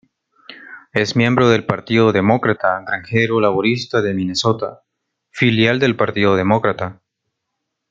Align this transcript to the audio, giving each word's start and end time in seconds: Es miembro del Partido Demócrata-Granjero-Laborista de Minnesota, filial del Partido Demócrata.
Es 0.93 1.15
miembro 1.15 1.47
del 1.49 1.63
Partido 1.67 2.11
Demócrata-Granjero-Laborista 2.11 4.01
de 4.01 4.15
Minnesota, 4.15 4.81
filial 5.29 5.77
del 5.77 5.95
Partido 5.95 6.35
Demócrata. 6.35 7.03